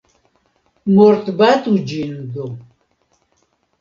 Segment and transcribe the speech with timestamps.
[0.95, 2.49] Mortbatu ĝin do!